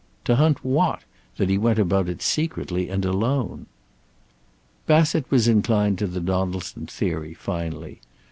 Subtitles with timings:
[0.25, 1.03] To hunt what,
[1.37, 3.67] that he went about it secretly and alone?
[4.87, 8.01] Bassett was inclined to the Donaldson theory, finally.